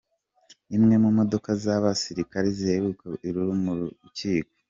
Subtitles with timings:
[0.75, 4.51] Imwe mu modoka z'abasirikare zihereza Lulu mu rukiko.